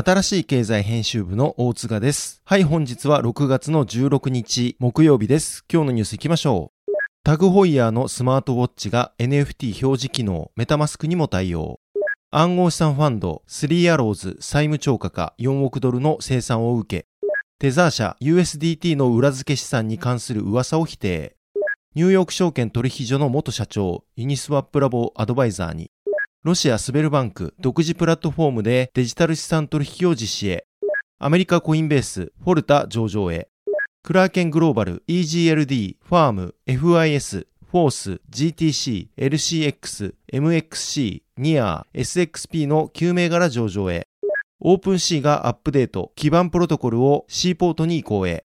[0.00, 2.40] 新しい経済編集部の大塚です。
[2.44, 5.64] はい、本日は6月の16日木曜日です。
[5.68, 6.92] 今日のニュース行きましょう。
[7.24, 11.80] タグホイヤーのスマートウォッチが NFT 表示機能、メタマスクにも対応。
[12.30, 17.08] 暗号資産ファンド、スリーアローズ債務超過化4億ドルの生産を受け、
[17.58, 21.34] テザー社 USDT の裏付け資産に関する噂を否定。
[21.96, 25.90] ニューヨーク証券取引所の元社長、ユニスワップラボアドバイザーに、
[26.48, 30.64] ロシアスベルバンク独自プラットフォームでデジタル資産取引を実施へ、
[31.18, 33.50] アメリカコインベース、フォルタ上場へ、
[34.02, 44.08] クラーケングローバル、EGLD、ファーム、FIS、フォース、GTC、LCX、MXC、ニア、SXP の9銘柄上場へ、
[44.60, 48.46] オープン C がアップデート、基盤プロトコルを C ポートに移行へ、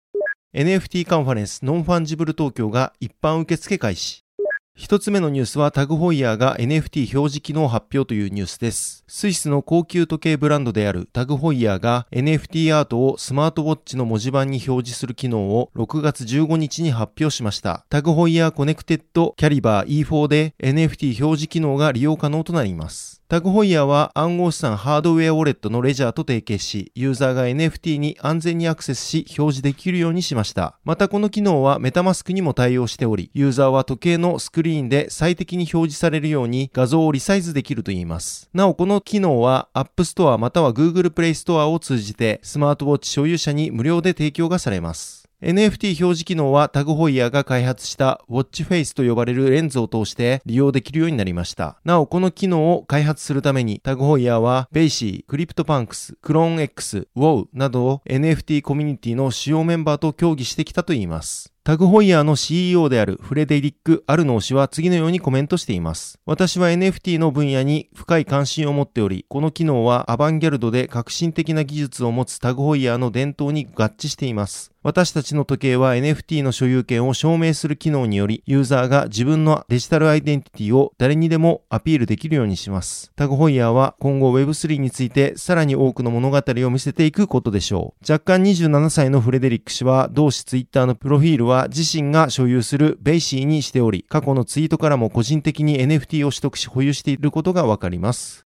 [0.55, 4.25] NFT カンファレンスノンファンジブル東京が一般受付開始。
[4.73, 9.03] 一つ目のニュースはタグホイヤーが NFT 表示機能発表というニュースです。
[9.05, 17.85] スイスの高級時計ブランドであるタグホイヤーが NFT アートをスマートウォッチの文字盤に表示する機能を6月15日に発表しました。
[17.89, 23.20] タグホイヤーコネクテッドキャリバー E4 で NFT 表示機能が利用可能となります。
[23.31, 30.77] タグホイヤーは暗号資産ハードウェアウォレットのレジャーと提携し、ユーザーが NFT に安全にアクセスし、表示できるようにしました。
[30.83, 38.49] またこの機能はメタマスクにも対応しており、ユーザーは時計のスクリーンで最適に表示されるように画像をリサイズできるといいます。
[38.53, 45.20] なおこの機能は App Store または Google Play Store を通じてスマートウォッチ所有者に無料で提供がされます。
[45.41, 51.79] NFT 表示機能はタグホイヤーが開発したウォッチフェイスと呼ばれるレンズを通して利用できるようになりました。
[51.83, 61.51] なお、この機能を開発するためにタグホイヤーは BAYC、クリプトパンクス、クローン X、WOW などを NFT コミュニティの主要メンバーと協議してきたといいます。
[61.63, 66.17] タグホイヤーの CEO であるフレデリック・アルノー氏は次のようにコメントしています。
[66.25, 74.71] 私は NFT の分野に深い関心を持っており、この機能はアバンギャルドで革新的な技術を持つタグホイヤーの伝統に合致しています。
[74.83, 83.11] 私たちの時計は NFT の所有権を証明する機能により、ユーザーが自分のデジタルアイデンティティを誰にでもアピールできるようにします。
[83.15, 88.11] タグホイヤーは今後 Web3 についてさらに多くの物語を見せていくことでしょう。
[88.11, 98.47] 若干27歳のフレデリック氏は同誌 Twitter のプロフィールは自身が所有する BAYC にしており、過去のツイートからも個人的に NFT を取得し保有していることがわかります。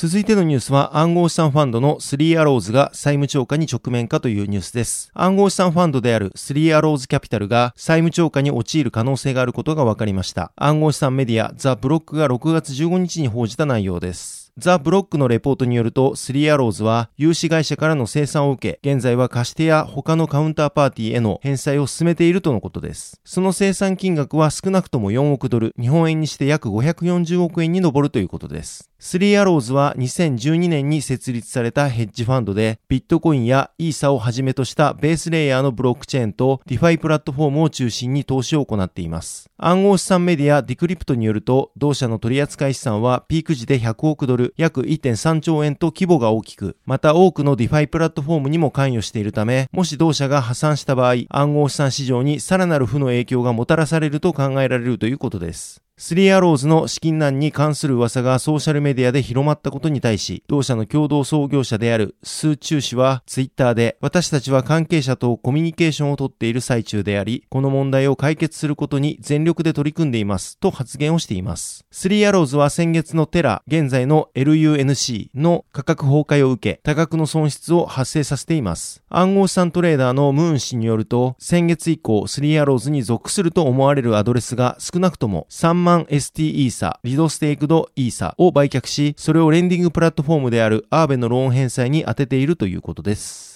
[0.00, 5.10] 続いてのニュースは暗号資産ファンドのスリーアローズが債務超過に直面かというニュースです。
[5.12, 10.52] 暗号資産ファンドであるスリーアローズキャピタルが債務超過に陥る可能性があることが分かりました。
[10.56, 14.54] 暗号資産メディアザ・ブロックが6月15日に報じた内容です。
[14.56, 23.20] ザ・ブロックのレポートによると、スリーアローズは融資会社からの清算を受け、現在は貸し手や他のカウンターパーティーへの返済を進めているとのことです。
[23.26, 28.89] その清算金額は少なくとも4億ドル、日本円にして約540億円に上るということです。
[29.02, 39.48] スリーアローズは2012年に設立されたヘッジファンドで、ビットコインやイーサをはじめとしたベースレイヤーのブロックチェーンとディファイプラットフォームを中心に投資を行っています。
[39.56, 55.82] 暗号資産メディアディクリプトによると、同社の取扱資産はピーク時で100億ドル、約1.3兆円と規模が大きく、また多くのディファイプラットフォームにも関与しているため、もし同社が破産した場合、暗号資産市場にさらなる負の影響がもたらされると考えられるということです。
[56.02, 71.84] スリーアローズの資金難に関する噂がソーシャルメディアで広まったことに対し、同社の共同創業者であるスー・チュー氏はツイッターで、私たちは関係者とコミュニケーションをとっている最中であり、この問題を解決することに全力で取り組んでいますと発言をしています。
[71.90, 79.02] スリーアローズは先月のテラ、現在の LUNC の価格崩壊を受け、多額の損失を発生させています。
[79.10, 93.49] 暗号資産トレーダーのムーン氏によると、先月以降、スリーアローズに属すると思われるアドレスが少なくとも3万 ST イーサ、リドステークドイーサを売却し、それをレンディングプラットフォームであるアーベのローン返済に充てているということです。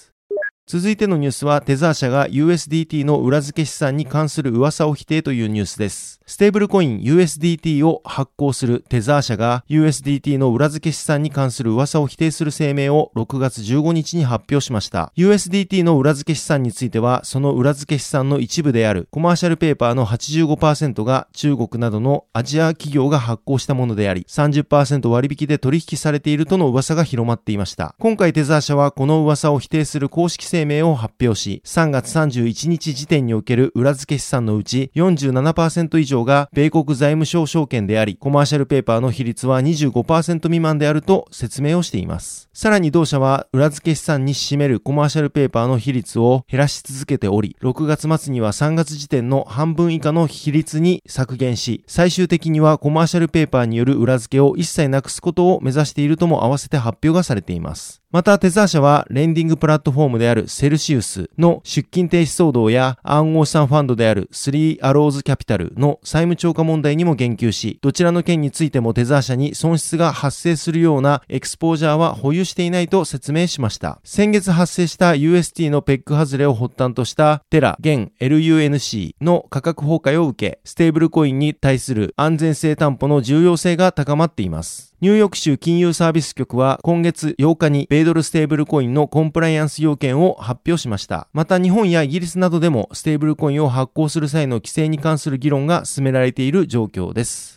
[0.67, 6.19] 続いてのニュースは、テザー社が USDT の裏付け資産に関する噂を否定というニュースです。
[6.25, 15.13] ステーブルコイン USDT を発行するテザー社が USDT の裏付け資産に関する噂を否定する声明を6月15日に発表しました。
[15.15, 27.93] USDT の裏付け資産については、その裏付け資産の一部であるコマーシャルペーパーの85%が中国などのアジア企業が発行したものであり、30%割引で取引されているとの噂が広まっていました。
[27.99, 42.49] 今回テザー社はこの噂を否定する公式声明を発表し、3月31日時点における裏付け資産のうち47%以上が米国財務省証券であり、コマーシャルペーパーの比率は25%未満であると説明をしています。
[42.53, 58.04] さらに同社は裏付け資産に占めるコマーシャルペーパーの比率を減らし続けており、6月末には3月時点の半分以下の比率に削減し、最終的にはコマーシャルペーパーによる裏付けを一切なくすことを目指しているとも合わせて発表がされています。
[58.15, 73.99] また、テザー社は、レンディングプラットフォームであるセルシウスの出金停止騒動や、暗号資産ファンドであるスリーアローズキャピタルの債務超過問題にも言及し、どちらの件についてもテザー社に損失が発生するようなエクスポージャーは保有していないと説明しました。
[74.05, 84.94] 先月発生した UST のペック外れを発端としたテラ、現 LUNC の価格崩壊を受け、ステーブルコインに対する安全性担保の重要性が高まっています。
[85.01, 91.27] ニューヨーク州金融サービス局は今月8日に米ドルステーブルコインのコンプライアンス要件を発表しました。
[91.33, 97.54] また日本やイギリスなどでもステーブルコインを発行する際の規制に関する議論が進められている状況です。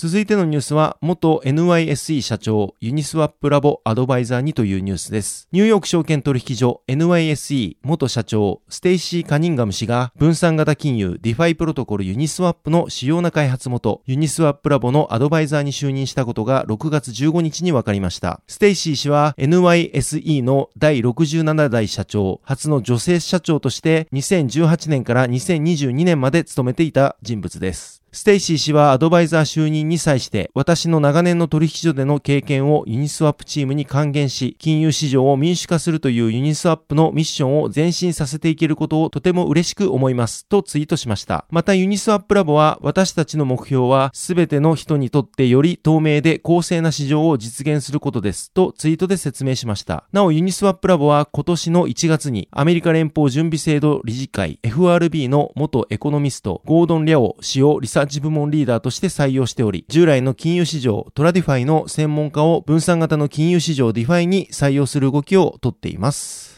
[0.00, 5.48] 続いてのニュースは、元 NYSE 社長、ユニスワップラボアドバイザーにというニュースです。
[5.50, 18.40] ニューヨーク証券取引所 NYSE 元社長、ステイシー・カニンガム氏が、分散型金融ディファイプロトコルユニスワップの主要な開発元、ユニスワップラボのアドバイザーに就任したことが6月15日に分かりました。
[18.46, 28.04] ステイシー氏は NYSE の第67代社長、初の女性社長として2018年から2022年まで務めていた人物です。
[28.18, 41.46] ステイシー氏はアドバイザー就任に際して、私の長年の取引所での経験をユニスワップチームに還元し、金融市場を民主化するというユニスワップのミッションを前進させていけることをとても嬉しく思います、とツイートしました。
[41.48, 50.08] またユニスワップラボは、私たちの目標は、すべての人にとってより透明で公正な市場を実現することです、とツイートで説明しました。
[50.12, 66.57] なお、ユニスワップラボは今年の1月に、アメリカ連邦準備制度理事会 FRB の元エコノミスト、ゴードン・リャオ氏をリサーチ部門リーダーとして採用しており、従来の金融市場トラディファイの専門家を分散型の金融市場ディファイに採用する動きをとっています。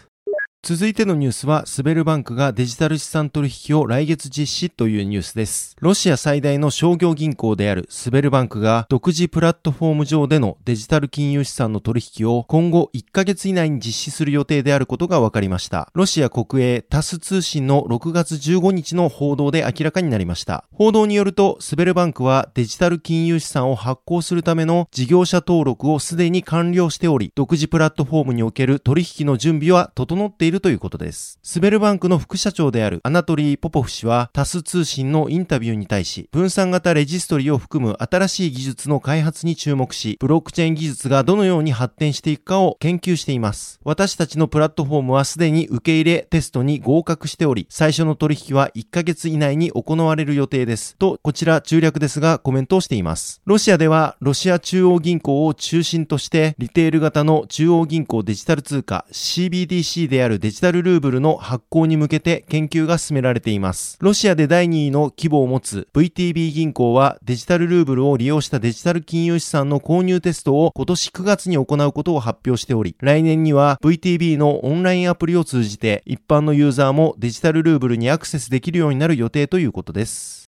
[0.62, 5.74] 続いてのニュースは、スベルバンクがデジタル資産取引を来月実施というニュースです。
[5.80, 15.90] ロシア最大の商業銀行であるスベルバンクが独自プラットフォーム上でのデジタル金融資産の取引を今後1ヶ月以内に実施する予定であることが分かりました。
[15.94, 20.66] ロシア国営タス通信の6月15日の報道で明らかになりました。
[20.74, 31.38] 報道によると、スベルバンクはデジタル金融資産を発行するための事業者登録をすでに完了しており、独自プラットフォームにおける取引の準備は整っているいるということです。
[31.42, 43.78] スベルバンクの副社長であるアナトリー・ポポフ氏はタス通信のインタビューに対し、分散型レジストリを含む新しい技術の開発に注目し、ブロックチェーン技術がどのように発展していくかを研究しています。
[43.84, 50.96] 私たちのプラットフォームはすでに受け入れテストに合格しており、最初の取引は1ヶ月以内に行われる予定です。
[50.96, 53.40] と、こちら中略ですがコメントをしています。
[53.44, 63.98] ロシアでは、ロシア中央銀行を中心として、リテール型の中央銀行デジタル通貨 CBDC であるデジタルルーブルの発行に向けて研究が進められています。
[64.00, 80.39] ロシアで第2位の規模を持つ VTB 銀行はデジタルルーブルを利用したデジタル金融資産の購入テストを今年9月に行うことを発表しており、来年には VTB のオンラインアプリを通じて一般のユーザーもデジタルルーブルにアクセスできるようになる予定ということです。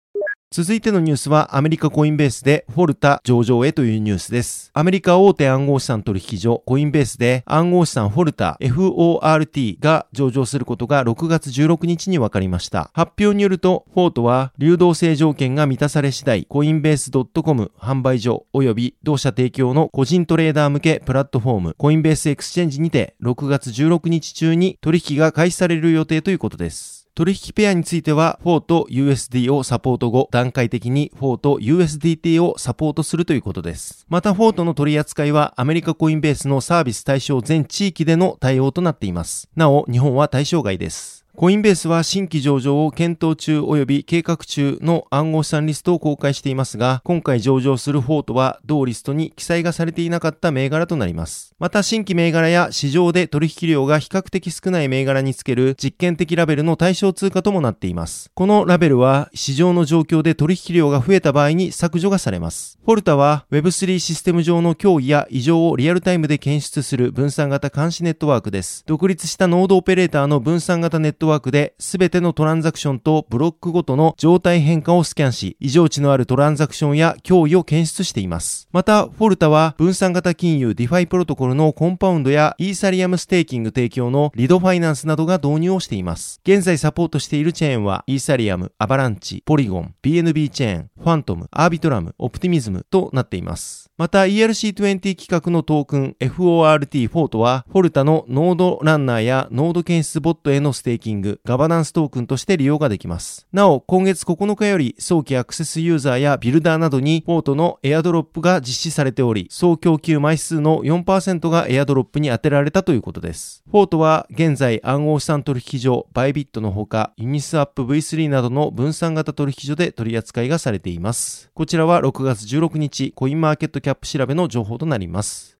[0.54, 4.70] 続いてのニュースはアメリカコインベースでフォルタ上場へというニュースです。
[4.74, 12.92] アメリカ大手暗号資産取引所コインベースで暗号資産フォルタ FORT が上場することが6月16日に分かりました。
[12.94, 27.01] 発表によると、フォートは流動性条件が満たされ次第、コインベース .com 販売所及び同社提供の個人トレーダー向けプラットフォームコインベースエクスチェンジにて6月16日中に取引が開始される予定ということです。
[27.14, 34.06] 取引ペアについては、フォーと USD をサポート後、段階的にフォーと USDT をサポートするということです。
[34.08, 39.50] また、フォートの取り扱いは、アメリカコインベースのサービス対象全地域での対応となっています。
[39.58, 41.21] なお、日本は対象外です。
[41.34, 51.56] コインベースは新規上場を検討中及び計画中の暗号資産リストを公開していますが、今回上場するフォートは同リストに記載がされていなかった銘柄となります。
[51.58, 58.30] また新規銘柄や市場で取引量が比較的少ない銘柄につける実験的ラベルの対象通貨ともなっています。
[58.34, 62.78] このラベルは市場の状況で取引量が増えた場合に削除がされます。
[62.84, 68.84] フォルタは Web3 システム上の脅威や異常をリアルタイムで検出する分散型監視ネットワークです。
[68.88, 78.68] 独立したノードオペレーターの分散型ネットワークで全てのトランザクションとブロックごとの状態変化をスキャンし、異常値のあるトランザクションや脅威を検出しています。
[78.72, 86.42] また、フォルタは分散型金融ディファイプロトコルのコンパウンドやイーサリアムステーキング提供のリドファイナンスなどが導入をしています。
[86.44, 93.91] 現在サポートしているチェーンはイーサリアム、アバランチ、ポリゴン、BNB チェーン、ファントム、アービトラム、オプティミズムとなっています。
[94.02, 103.46] また ERC20 規格のトークン FORT フォートは、フォルタのノードランナーやノード検出ボットへのステーキング、ガバナンストークンとして利用ができます。
[103.54, 113.64] なお、今月9日より早期アクセスユーザーやビルダーなどにフォートのエアドロップが実施されており、総供給枚数の4%がエアドロップに当てられたということです。
[113.70, 121.52] フォートは現在暗号資産取引所バイビットのほか、ユニスワップ V3 などの分散型取引所で取り扱いがされています。
[121.54, 125.58] こちらは6月16日、コインマーケットキャップ調べの情報となります。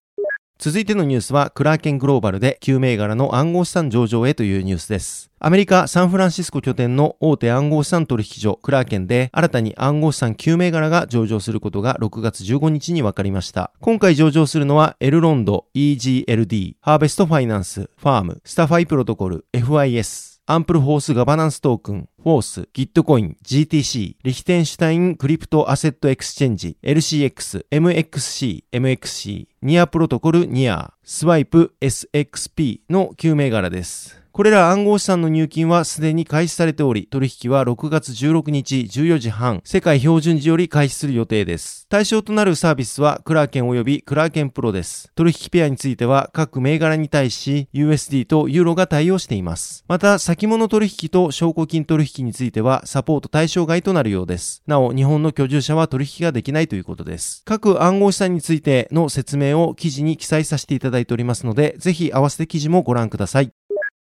[0.58, 5.32] 続いてのニュースは、クラーケングローバルで9銘柄の暗号資産上場へというニュースです。
[5.40, 13.72] アメリカ・サンフランシスコ拠点の大手暗号資産取引所クラーケンで新たに暗号資産9銘柄が上場することが6月15日に分かりました。
[13.80, 34.21] 今回上場するのはエルロンド、EGLD、ハーベストファイナンス、ファーム、スタファイプロトコル、FIS、アンプルフォースガバナンストークン、フォース、ギットコイン、GTC、リヒテンシュタインクリプトアセットエクスチェンジ、LCX、MXC、MXC、ニアプロトコル、ニア、スワイプ、SXP の9銘柄です。
[34.32, 41.86] これら暗号資産の入金はすでに開始されており、取引は6月16日14時半、世界標準時より開始する予定です。
[41.90, 45.12] 対象となるサービスは、クラーケン及びクラーケンプロです。
[45.14, 49.84] 取引ペアについては、各銘柄に対し、USD とユーロが対応しています。
[49.86, 54.62] また、先物取引と証拠金取引については、サポート対象外となるようです。
[54.66, 57.42] なお、日本の居住者は取引ができないということです。
[57.44, 63.52] 各暗号資産についての説明を記事に記載させていただいておりますので、ぜひ合わせて記事もご覧ください。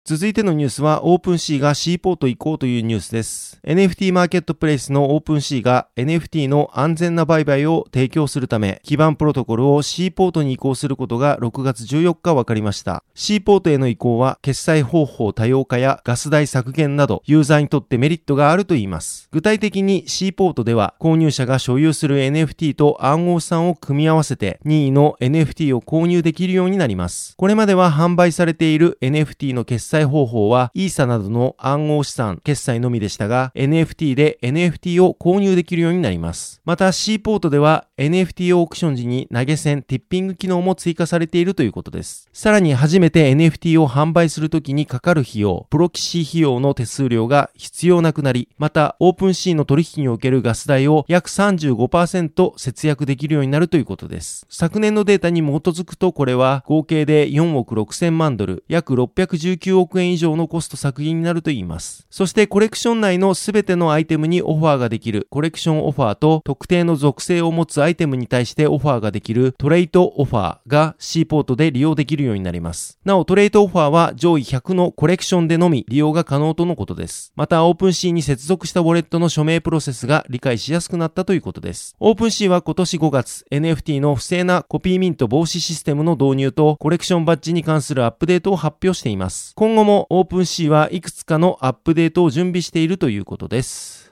[0.03, 3.60] 続いてのニュースは OpenC が C ポート移行というニュースです。
[3.63, 13.03] NFT マーケットプレイスの OpenC が NFT の安全な売買を提供するため、基盤プロトコルを C ポートに移行することが6月14日分かりました。
[13.13, 19.29] C ポートへの移行は決済方法多様化やガス代削減などユーザーにとってメリットがあると言います。
[19.31, 27.36] 具体的に C ポートでは購入者が所有する NFT と暗号資産を組み合わせて任意の NFT を購入できるようになります。
[27.38, 36.62] これまでは販売されている NFT の決済方法はイーサなどの暗号資産決済のみでしたが NFT で NFT を購入できるようになります。
[36.65, 42.27] また C ポートでは NFT オークション時に投げ銭、ティッピング機能も追加されているということです。
[42.33, 54.45] さらに初めて NFT を販売するときにかかる費用、プロキシー費用の手数料が必要なくなり、またオープンシーの取引におけるガス代を約35%節約できるようになるということです。
[54.50, 62.07] 昨年のデータに基づくとこれは合計で4億6000万ドル、約619億円以上のコスト削減になると言います。
[62.09, 73.00] そしてコレクション内のすべてのアイテムにオファーができるコレクションオファーと特定の属性を持つアイテムに対してオファーができるトレイトオファーが C ポートで利用できるようになります。
[73.05, 77.33] なおトレイトオファーは上位100のコレクションでのみ利用が可能とのことです。
[77.35, 81.95] またオープン C に接続したウォレットの署名プロセスが理解しやすくなったということです。
[82.00, 89.53] オープン シー は今年5月 NFT の不正なコピーミント防止システムの導入とコレクションバッジに関するアップデートを発表しています。
[89.55, 94.11] 今今後も オープンシー はいくつかのアップデートを準備しているということです。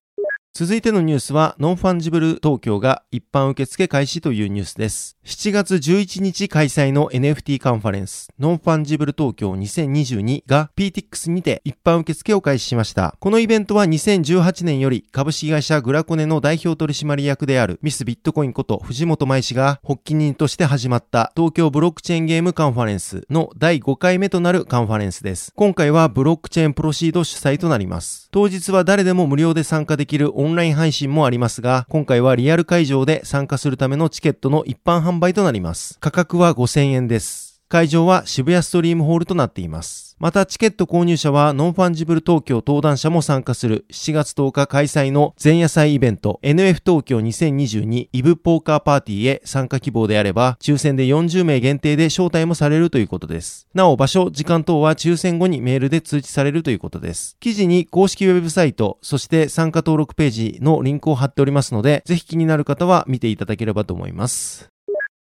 [0.59, 5.15] 続いてのニュースは、ノンファンジブル東京が一般受付開始というニュースです。
[5.23, 13.15] 7月11日開催の NFT カンファレンス、ノンファンジブル東京2022が Peatix にて一般受付を開始しました。
[13.21, 25.53] このイベントは2018年より株式会社グラコネの代表取締役であるミスビットコインこと藤本真衣氏が発起人として始まった東京ブロックチェーンゲームカンファレンスの第5回目となるカンファレンスです。
[25.55, 28.27] 今回はブロックチェーンプロシード主催となります。
[28.31, 35.97] 当日は誰でも無料で参加できるオンライン配信もありますが、今回はリアル会場で参加するためのチケットの一般販売となります。
[35.99, 37.48] 価格は5000円です。
[37.69, 40.17] 会場は渋谷ストリームホールとなっています。
[40.17, 53.67] またチケット購入者はノンファンジブル東京登壇者も参加する7月10日開催の前夜祭イベント NF 東京2022イブポーカーパーティーへ参加希望であれば抽選で40名限定で招待もされるということです。
[53.75, 57.37] なお場所、時間等は抽選後にメールで通知されるということです。
[57.39, 64.71] 記事に公式ウェブサイト、そして参加登録ページのリンクを貼っておりますので、ぜひ気になる方は見ていただければと思います。